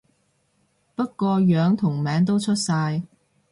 [0.95, 3.03] 不過樣同名都出晒